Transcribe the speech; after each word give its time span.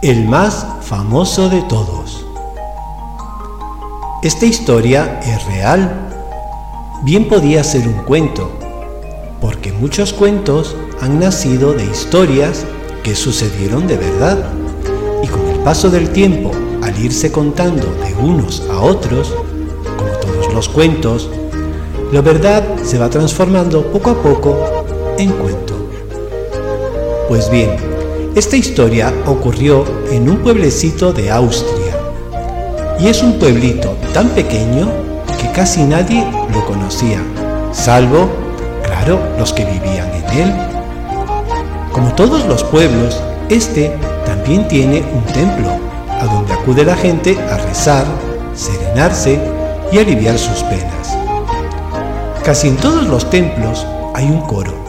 el 0.00 0.28
más 0.28 0.64
famoso 0.82 1.48
de 1.48 1.60
todos. 1.62 2.24
Esta 4.22 4.46
historia 4.46 5.18
es 5.24 5.44
real. 5.46 5.90
Bien 7.02 7.28
podía 7.28 7.64
ser 7.64 7.88
un 7.88 8.04
cuento, 8.04 8.48
porque 9.40 9.72
muchos 9.72 10.12
cuentos 10.12 10.76
han 11.00 11.18
nacido 11.18 11.72
de 11.72 11.84
historias 11.84 12.64
que 13.02 13.16
sucedieron 13.16 13.88
de 13.88 13.96
verdad. 13.96 14.38
Y 15.24 15.26
con 15.26 15.44
el 15.48 15.58
paso 15.60 15.90
del 15.90 16.10
tiempo, 16.10 16.52
al 16.82 16.96
irse 16.96 17.32
contando 17.32 17.86
de 18.04 18.14
unos 18.22 18.62
a 18.70 18.80
otros, 18.80 19.34
como 19.96 20.12
todos 20.20 20.54
los 20.54 20.68
cuentos, 20.68 21.28
la 22.12 22.20
verdad 22.20 22.62
se 22.84 22.98
va 22.98 23.10
transformando 23.10 23.84
poco 23.90 24.10
a 24.10 24.22
poco 24.22 24.56
en 25.18 25.32
cuento. 25.32 25.74
Pues 27.28 27.50
bien, 27.50 27.97
esta 28.38 28.56
historia 28.56 29.12
ocurrió 29.26 29.84
en 30.12 30.30
un 30.30 30.36
pueblecito 30.36 31.12
de 31.12 31.28
Austria. 31.28 31.96
Y 33.00 33.08
es 33.08 33.20
un 33.20 33.36
pueblito 33.36 33.96
tan 34.14 34.28
pequeño 34.28 34.88
que 35.40 35.50
casi 35.50 35.82
nadie 35.82 36.24
lo 36.54 36.64
conocía, 36.64 37.20
salvo, 37.72 38.28
claro, 38.84 39.18
los 39.38 39.52
que 39.52 39.64
vivían 39.64 40.08
en 40.14 40.38
él. 40.38 40.54
Como 41.92 42.14
todos 42.14 42.46
los 42.46 42.62
pueblos, 42.62 43.20
este 43.48 43.92
también 44.24 44.68
tiene 44.68 45.02
un 45.12 45.24
templo, 45.32 45.70
a 46.08 46.24
donde 46.26 46.52
acude 46.52 46.84
la 46.84 46.94
gente 46.94 47.36
a 47.50 47.56
rezar, 47.56 48.06
serenarse 48.54 49.40
y 49.90 49.98
aliviar 49.98 50.38
sus 50.38 50.62
penas. 50.62 51.18
Casi 52.44 52.68
en 52.68 52.76
todos 52.76 53.04
los 53.04 53.28
templos 53.30 53.84
hay 54.14 54.26
un 54.26 54.42
coro 54.42 54.87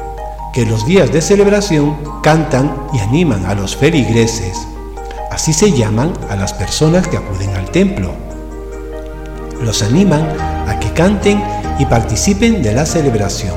que 0.53 0.65
los 0.65 0.85
días 0.85 1.11
de 1.11 1.21
celebración 1.21 1.97
cantan 2.23 2.75
y 2.93 2.99
animan 2.99 3.45
a 3.45 3.53
los 3.53 3.75
feligreses. 3.75 4.67
Así 5.31 5.53
se 5.53 5.71
llaman 5.71 6.13
a 6.29 6.35
las 6.35 6.53
personas 6.53 7.07
que 7.07 7.17
acuden 7.17 7.55
al 7.55 7.69
templo. 7.69 8.11
Los 9.61 9.83
animan 9.83 10.27
a 10.67 10.79
que 10.79 10.91
canten 10.93 11.41
y 11.77 11.85
participen 11.85 12.63
de 12.63 12.73
la 12.73 12.85
celebración. 12.85 13.55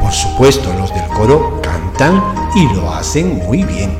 Por 0.00 0.12
supuesto, 0.12 0.72
los 0.78 0.94
del 0.94 1.06
coro 1.08 1.60
cantan 1.60 2.22
y 2.54 2.72
lo 2.72 2.92
hacen 2.92 3.38
muy 3.44 3.64
bien. 3.64 3.96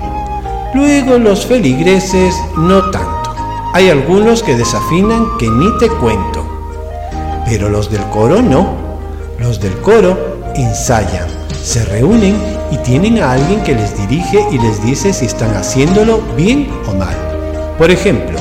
Luego 0.75 1.19
los 1.19 1.45
feligreses 1.45 2.35
no 2.57 2.91
tanto. 2.91 3.35
Hay 3.75 3.91
algunos 3.91 4.43
que 4.43 4.57
desafinan 4.57 5.27
que 5.39 5.49
ni 5.49 5.77
te 5.79 5.89
cuento. 5.89 6.47
Pero 7.47 7.69
los 7.69 7.91
del 7.91 8.03
coro 8.05 8.41
no. 8.41 8.77
Los 9.39 9.61
del 9.61 9.77
coro 9.81 10.39
ensayan 10.55 11.42
se 11.63 11.85
reúnen 11.85 12.37
y 12.71 12.79
tienen 12.79 13.23
a 13.23 13.33
alguien 13.33 13.63
que 13.63 13.75
les 13.75 13.97
dirige 13.97 14.45
y 14.51 14.59
les 14.59 14.83
dice 14.83 15.13
si 15.13 15.27
están 15.27 15.55
haciéndolo 15.55 16.21
bien 16.37 16.69
o 16.89 16.95
mal. 16.95 17.17
Por 17.79 17.91
ejemplo, 17.91 18.39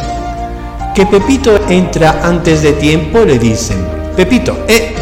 que 0.96 1.06
Pepito 1.06 1.58
entra 1.70 2.20
antes 2.24 2.64
de 2.64 2.74
tiempo, 2.74 3.20
le 3.20 3.38
dicen, 3.40 3.78
Pepito, 4.16 4.66
eh, 4.68 4.96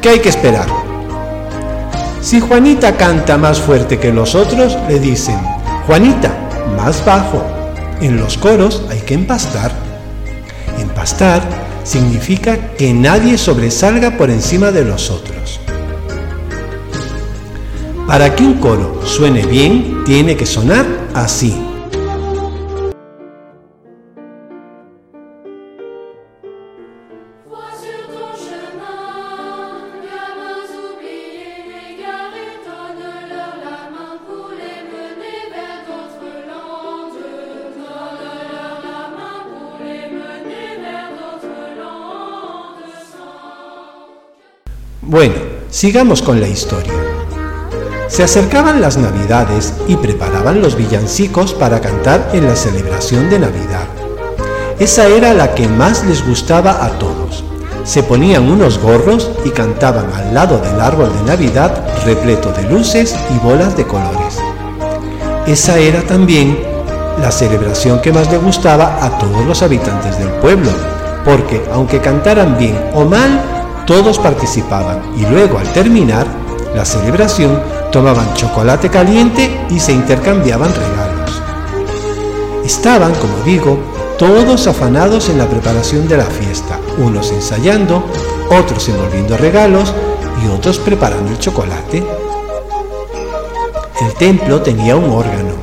¿qué 0.00 0.08
hay 0.08 0.18
que 0.18 0.30
esperar? 0.30 0.66
Si 2.22 2.40
Juanita 2.40 2.96
canta 2.96 3.38
más 3.38 3.60
fuerte 3.60 3.98
que 3.98 4.12
los 4.12 4.34
otros, 4.34 4.76
le 4.88 4.98
dicen, 4.98 5.38
Juanita, 5.86 6.34
más 6.76 7.04
bajo. 7.04 7.42
En 8.00 8.16
los 8.16 8.36
coros 8.38 8.84
hay 8.90 9.00
que 9.00 9.14
empastar. 9.14 9.72
Empastar 10.78 11.42
significa 11.84 12.74
que 12.76 12.92
nadie 12.92 13.38
sobresalga 13.38 14.16
por 14.16 14.30
encima 14.30 14.70
de 14.70 14.84
los 14.84 15.10
otros. 15.10 15.47
Para 18.08 18.34
que 18.34 18.42
un 18.42 18.54
coro 18.54 19.02
suene 19.04 19.44
bien, 19.44 20.02
tiene 20.02 20.34
que 20.34 20.46
sonar 20.46 20.86
así. 21.12 21.54
Bueno, 45.02 45.34
sigamos 45.68 46.22
con 46.22 46.40
la 46.40 46.48
historia. 46.48 47.07
Se 48.08 48.22
acercaban 48.22 48.80
las 48.80 48.96
navidades 48.96 49.74
y 49.86 49.96
preparaban 49.96 50.62
los 50.62 50.74
villancicos 50.76 51.52
para 51.52 51.80
cantar 51.80 52.30
en 52.32 52.46
la 52.46 52.56
celebración 52.56 53.28
de 53.28 53.38
Navidad. 53.38 53.86
Esa 54.78 55.06
era 55.06 55.34
la 55.34 55.54
que 55.54 55.68
más 55.68 56.04
les 56.04 56.26
gustaba 56.26 56.84
a 56.84 56.98
todos. 56.98 57.44
Se 57.84 58.02
ponían 58.02 58.50
unos 58.50 58.78
gorros 58.78 59.30
y 59.44 59.50
cantaban 59.50 60.10
al 60.14 60.34
lado 60.34 60.58
del 60.58 60.80
árbol 60.80 61.12
de 61.12 61.22
Navidad 61.24 61.86
repleto 62.04 62.50
de 62.52 62.62
luces 62.64 63.14
y 63.34 63.38
bolas 63.46 63.76
de 63.76 63.86
colores. 63.86 64.38
Esa 65.46 65.78
era 65.78 66.00
también 66.02 66.58
la 67.20 67.30
celebración 67.30 68.00
que 68.00 68.12
más 68.12 68.30
le 68.30 68.38
gustaba 68.38 69.04
a 69.04 69.18
todos 69.18 69.44
los 69.44 69.62
habitantes 69.62 70.18
del 70.18 70.28
pueblo, 70.40 70.70
porque 71.24 71.62
aunque 71.72 72.00
cantaran 72.00 72.56
bien 72.56 72.78
o 72.94 73.04
mal, 73.04 73.40
todos 73.86 74.18
participaban 74.18 75.00
y 75.16 75.26
luego 75.26 75.58
al 75.58 75.70
terminar 75.72 76.26
la 76.74 76.84
celebración 76.84 77.60
tomaban 77.90 78.34
chocolate 78.34 78.88
caliente 78.88 79.66
y 79.70 79.80
se 79.80 79.92
intercambiaban 79.92 80.72
regalos. 80.74 81.42
Estaban, 82.64 83.14
como 83.14 83.42
digo, 83.44 83.78
todos 84.18 84.66
afanados 84.66 85.28
en 85.28 85.38
la 85.38 85.46
preparación 85.46 86.08
de 86.08 86.16
la 86.16 86.24
fiesta, 86.24 86.78
unos 86.98 87.30
ensayando, 87.30 88.04
otros 88.50 88.88
envolviendo 88.88 89.36
regalos 89.36 89.94
y 90.44 90.48
otros 90.48 90.78
preparando 90.78 91.30
el 91.30 91.38
chocolate. 91.38 92.04
El 94.00 94.14
templo 94.14 94.60
tenía 94.60 94.96
un 94.96 95.10
órgano. 95.10 95.54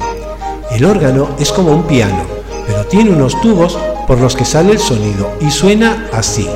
El 0.72 0.85
órgano 0.85 1.30
es 1.40 1.52
como 1.52 1.72
un 1.72 1.84
piano, 1.84 2.24
pero 2.66 2.85
tiene 2.85 3.12
unos 3.12 3.40
tubos 3.41 3.78
por 4.08 4.19
los 4.19 4.35
que 4.35 4.46
sale 4.46 4.72
el 4.72 4.80
sonido 4.80 5.31
y 5.41 5.52
suena 5.52 6.09
así. 6.12 6.50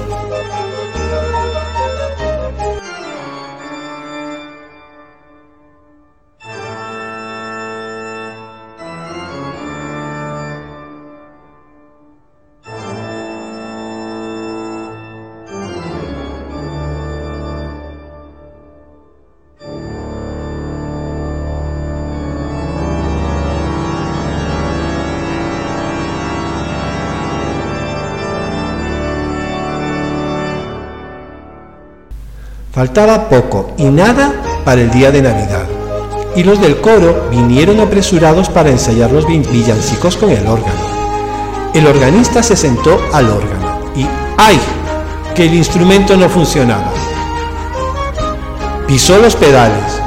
Faltaba 32.80 33.28
poco 33.28 33.72
y 33.76 33.84
nada 33.84 34.32
para 34.64 34.80
el 34.80 34.90
día 34.90 35.12
de 35.12 35.22
Navidad, 35.22 35.68
y 36.34 36.44
los 36.44 36.62
del 36.62 36.80
coro 36.80 37.28
vinieron 37.30 37.82
apresurados 37.82 38.48
para 38.48 38.70
ensayar 38.70 39.12
los 39.12 39.28
villancicos 39.28 40.16
con 40.16 40.30
el 40.30 40.48
órgano. 40.48 40.80
El 41.74 41.88
organista 41.88 42.42
se 42.42 42.56
sentó 42.56 42.98
al 43.12 43.32
órgano 43.32 43.82
y 43.98 44.06
¡ay! 44.38 44.58
que 45.36 45.48
el 45.48 45.56
instrumento 45.56 46.16
no 46.16 46.30
funcionaba. 46.30 46.94
Pisó 48.88 49.18
los 49.18 49.36
pedales, 49.36 50.00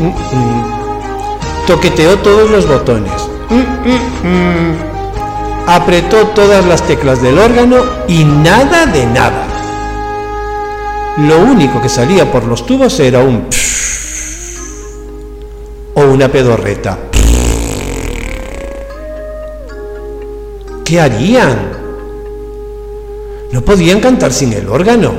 mm, 0.00 0.06
mm. 0.06 1.66
toqueteó 1.68 2.18
todos 2.18 2.50
los 2.50 2.66
botones, 2.66 3.12
mm, 3.50 5.68
apretó 5.68 6.26
todas 6.34 6.66
las 6.66 6.82
teclas 6.82 7.22
del 7.22 7.38
órgano 7.38 7.76
y 8.08 8.24
nada 8.24 8.86
de 8.86 9.06
nada. 9.06 9.45
Lo 11.18 11.40
único 11.40 11.80
que 11.80 11.88
salía 11.88 12.30
por 12.30 12.44
los 12.44 12.66
tubos 12.66 13.00
era 13.00 13.20
un 13.20 13.46
o 15.94 16.02
una 16.02 16.28
pedorreta. 16.28 16.98
¿qué 20.86 21.00
harían? 21.00 21.72
No 23.50 23.60
podían 23.62 24.00
cantar 24.00 24.32
sin 24.32 24.52
el 24.52 24.68
órgano. 24.68 25.12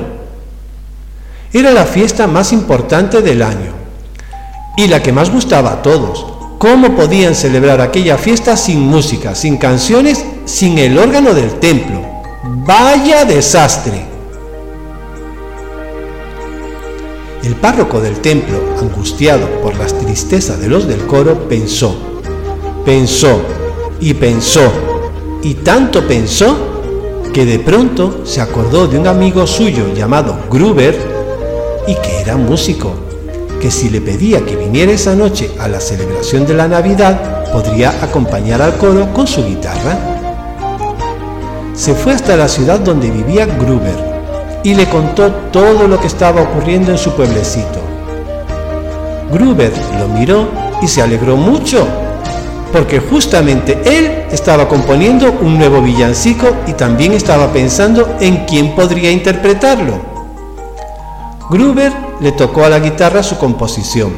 Era 1.52 1.70
la 1.70 1.84
fiesta 1.84 2.26
más 2.26 2.52
importante 2.52 3.20
del 3.20 3.42
año 3.42 3.72
y 4.76 4.88
la 4.88 5.02
que 5.02 5.12
más 5.12 5.30
gustaba 5.30 5.72
a 5.72 5.82
todos. 5.82 6.26
¿Cómo 6.58 6.96
podían 6.96 7.34
celebrar 7.34 7.80
aquella 7.80 8.16
fiesta 8.16 8.56
sin 8.56 8.80
música, 8.80 9.34
sin 9.34 9.58
canciones, 9.58 10.24
sin 10.46 10.78
el 10.78 10.98
órgano 10.98 11.34
del 11.34 11.60
templo? 11.60 12.00
¡Vaya 12.42 13.24
desastre! 13.24 14.17
El 17.42 17.54
párroco 17.54 18.00
del 18.00 18.18
templo, 18.20 18.58
angustiado 18.80 19.46
por 19.62 19.76
las 19.76 19.94
tristezas 19.94 20.60
de 20.60 20.68
los 20.68 20.88
del 20.88 21.06
coro, 21.06 21.48
pensó, 21.48 21.96
pensó 22.84 23.40
y 24.00 24.14
pensó, 24.14 24.70
y 25.42 25.54
tanto 25.54 26.06
pensó 26.06 26.56
que 27.32 27.44
de 27.44 27.60
pronto 27.60 28.22
se 28.24 28.40
acordó 28.40 28.88
de 28.88 28.98
un 28.98 29.06
amigo 29.06 29.46
suyo 29.46 29.94
llamado 29.94 30.36
Gruber 30.50 30.98
y 31.86 31.94
que 31.94 32.20
era 32.20 32.36
músico, 32.36 32.92
que 33.60 33.70
si 33.70 33.88
le 33.88 34.00
pedía 34.00 34.44
que 34.44 34.56
viniera 34.56 34.92
esa 34.92 35.14
noche 35.14 35.50
a 35.60 35.68
la 35.68 35.80
celebración 35.80 36.44
de 36.44 36.54
la 36.54 36.66
Navidad, 36.66 37.50
podría 37.52 38.02
acompañar 38.02 38.60
al 38.60 38.76
coro 38.76 39.12
con 39.14 39.26
su 39.26 39.44
guitarra. 39.46 39.96
Se 41.74 41.94
fue 41.94 42.12
hasta 42.12 42.36
la 42.36 42.48
ciudad 42.48 42.80
donde 42.80 43.10
vivía 43.10 43.46
Gruber 43.46 44.07
y 44.62 44.74
le 44.74 44.88
contó 44.88 45.30
todo 45.52 45.86
lo 45.86 46.00
que 46.00 46.06
estaba 46.06 46.42
ocurriendo 46.42 46.90
en 46.90 46.98
su 46.98 47.12
pueblecito. 47.14 47.80
Gruber 49.32 49.72
lo 49.98 50.08
miró 50.08 50.48
y 50.82 50.88
se 50.88 51.02
alegró 51.02 51.36
mucho, 51.36 51.86
porque 52.72 53.00
justamente 53.00 53.78
él 53.84 54.24
estaba 54.30 54.68
componiendo 54.68 55.38
un 55.40 55.58
nuevo 55.58 55.80
villancico 55.80 56.48
y 56.66 56.72
también 56.72 57.12
estaba 57.12 57.52
pensando 57.52 58.16
en 58.20 58.46
quién 58.46 58.74
podría 58.74 59.10
interpretarlo. 59.10 60.00
Gruber 61.50 61.92
le 62.20 62.32
tocó 62.32 62.64
a 62.64 62.68
la 62.68 62.78
guitarra 62.78 63.22
su 63.22 63.38
composición, 63.38 64.12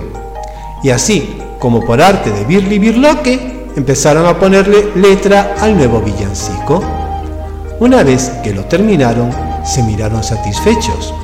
y 0.82 0.90
así, 0.90 1.38
como 1.58 1.84
por 1.84 2.00
arte 2.00 2.30
de 2.30 2.44
Birli 2.44 2.78
Birloque, 2.78 3.68
empezaron 3.76 4.26
a 4.26 4.38
ponerle 4.38 4.90
letra 4.96 5.54
al 5.60 5.76
nuevo 5.76 6.00
villancico. 6.00 6.82
Una 7.78 8.02
vez 8.02 8.30
que 8.42 8.52
lo 8.52 8.64
terminaron, 8.64 9.30
se 9.64 9.82
miraron 9.82 10.22
satisfechos. 10.22 11.14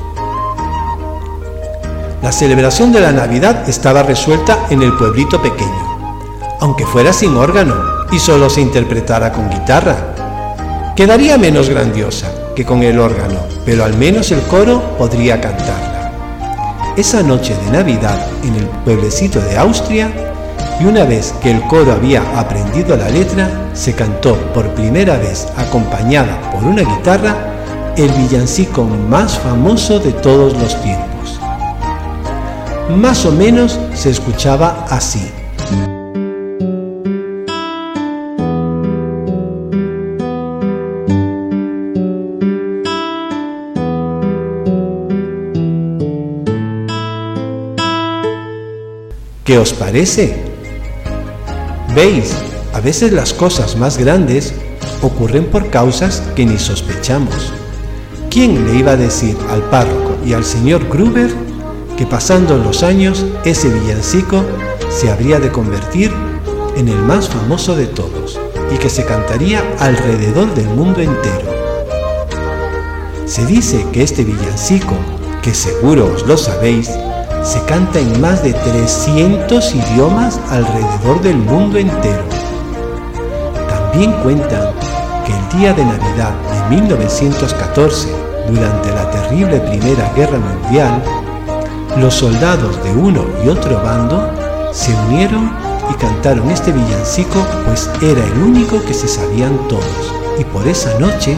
La 2.21 2.31
celebración 2.31 2.91
de 2.91 2.99
la 2.99 3.11
Navidad 3.11 3.69
estaba 3.69 4.03
resuelta 4.03 4.65
en 4.69 4.81
el 4.81 4.93
pueblito 4.97 5.41
pequeño, 5.41 6.17
aunque 6.59 6.85
fuera 6.85 7.13
sin 7.13 7.37
órgano 7.37 7.75
y 8.11 8.19
solo 8.19 8.49
se 8.49 8.61
interpretara 8.61 9.31
con 9.31 9.49
guitarra. 9.49 10.93
Quedaría 10.95 11.37
menos 11.37 11.69
grandiosa 11.69 12.27
que 12.55 12.65
con 12.65 12.81
el 12.81 12.99
órgano, 12.99 13.39
pero 13.65 13.85
al 13.85 13.95
menos 13.95 14.31
el 14.31 14.41
coro 14.41 14.97
podría 14.97 15.39
cantarla. 15.39 16.11
Esa 16.97 17.21
noche 17.21 17.55
de 17.55 17.71
Navidad 17.71 18.19
en 18.43 18.55
el 18.55 18.65
pueblecito 18.83 19.39
de 19.39 19.57
Austria, 19.57 20.09
y 20.79 20.85
una 20.85 21.03
vez 21.03 21.33
que 21.41 21.51
el 21.51 21.61
coro 21.67 21.91
había 21.91 22.23
aprendido 22.39 22.97
la 22.97 23.09
letra, 23.09 23.69
se 23.73 23.93
cantó 23.93 24.35
por 24.53 24.67
primera 24.73 25.17
vez 25.17 25.47
acompañada 25.55 26.51
por 26.51 26.63
una 26.63 26.81
guitarra 26.81 27.56
el 27.97 28.11
villancico 28.11 28.83
más 28.83 29.39
famoso 29.39 29.99
de 29.99 30.13
todos 30.13 30.53
los 30.53 30.79
tiempos. 30.83 31.39
Más 32.95 33.25
o 33.25 33.31
menos 33.31 33.79
se 33.95 34.11
escuchaba 34.11 34.85
así. 34.89 35.31
¿Qué 49.43 49.57
os 49.57 49.73
parece? 49.73 50.35
Veis, 51.95 52.35
a 52.73 52.79
veces 52.79 53.11
las 53.11 53.33
cosas 53.33 53.75
más 53.75 53.97
grandes 53.97 54.53
ocurren 55.01 55.45
por 55.45 55.71
causas 55.71 56.21
que 56.35 56.45
ni 56.45 56.59
sospechamos. 56.59 57.56
¿Quién 58.29 58.65
le 58.65 58.77
iba 58.77 58.91
a 58.91 58.97
decir 58.97 59.37
al 59.49 59.61
párroco 59.69 60.17
y 60.25 60.33
al 60.33 60.43
señor 60.43 60.87
Gruber 60.89 61.33
que 61.97 62.05
pasando 62.05 62.57
los 62.57 62.83
años 62.83 63.25
ese 63.45 63.69
villancico 63.69 64.43
se 64.89 65.09
habría 65.09 65.39
de 65.39 65.51
convertir 65.51 66.11
en 66.75 66.87
el 66.89 66.97
más 66.97 67.29
famoso 67.29 67.75
de 67.75 67.87
todos 67.87 68.39
y 68.73 68.77
que 68.77 68.89
se 68.89 69.05
cantaría 69.05 69.63
alrededor 69.79 70.53
del 70.53 70.67
mundo 70.67 71.01
entero? 71.01 71.57
Se 73.25 73.45
dice 73.45 73.85
que 73.91 74.03
este 74.03 74.23
villancico, 74.23 74.93
que 75.41 75.53
seguro 75.53 76.11
os 76.13 76.27
lo 76.27 76.37
sabéis, 76.37 76.91
se 77.43 77.61
canta 77.63 77.99
en 77.99 78.19
más 78.19 78.43
de 78.43 78.53
300 78.53 79.73
idiomas 79.73 80.39
alrededor 80.49 81.21
del 81.21 81.37
mundo 81.37 81.77
entero. 81.77 82.23
También 83.69 84.11
cuentan 84.21 84.73
día 85.57 85.73
de 85.73 85.83
Navidad 85.83 86.33
de 86.51 86.75
1914 86.75 88.09
durante 88.47 88.91
la 88.93 89.09
terrible 89.09 89.59
Primera 89.59 90.13
Guerra 90.15 90.37
Mundial, 90.37 91.03
los 91.97 92.13
soldados 92.13 92.83
de 92.83 92.91
uno 92.91 93.25
y 93.43 93.49
otro 93.49 93.81
bando 93.81 94.29
se 94.71 94.93
unieron 95.07 95.51
y 95.89 95.95
cantaron 95.95 96.51
este 96.51 96.71
villancico 96.71 97.43
pues 97.65 97.89
era 98.03 98.23
el 98.23 98.43
único 98.43 98.83
que 98.85 98.93
se 98.93 99.07
sabían 99.07 99.57
todos 99.67 100.13
y 100.37 100.43
por 100.43 100.67
esa 100.67 100.97
noche 100.99 101.35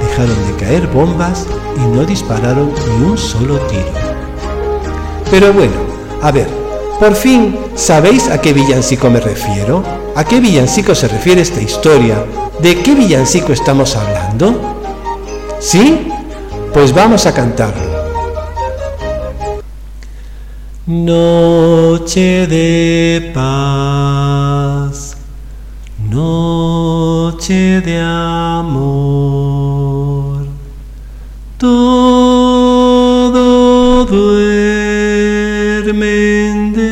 dejaron 0.00 0.46
de 0.46 0.56
caer 0.58 0.86
bombas 0.86 1.46
y 1.76 1.94
no 1.94 2.06
dispararon 2.06 2.72
ni 2.98 3.04
un 3.04 3.18
solo 3.18 3.58
tiro. 3.66 3.92
Pero 5.30 5.52
bueno, 5.52 5.74
a 6.22 6.30
ver, 6.30 6.61
por 7.02 7.16
fin, 7.16 7.58
¿sabéis 7.74 8.28
a 8.28 8.40
qué 8.40 8.52
villancico 8.52 9.10
me 9.10 9.18
refiero? 9.18 9.82
¿A 10.14 10.22
qué 10.24 10.38
villancico 10.38 10.94
se 10.94 11.08
refiere 11.08 11.40
esta 11.40 11.60
historia? 11.60 12.24
¿De 12.60 12.80
qué 12.80 12.94
villancico 12.94 13.52
estamos 13.52 13.96
hablando? 13.96 14.78
¿Sí? 15.58 16.06
Pues 16.72 16.94
vamos 16.94 17.26
a 17.26 17.34
cantarlo. 17.34 17.90
Noche 20.86 22.46
de 22.46 23.32
paz, 23.34 25.16
noche 26.08 27.80
de 27.80 27.98
amor, 27.98 29.26
todo 31.58 32.76
duerme 34.04 35.02
de 36.72 36.91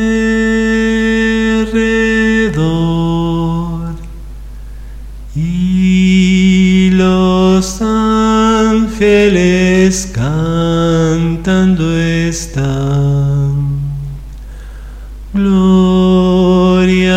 Gloria 15.33 17.15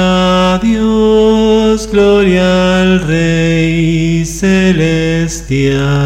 a 0.54 0.58
Dios, 0.62 1.88
gloria 1.90 2.82
al 2.82 3.00
Rey 3.08 4.24
celestial. 4.24 6.03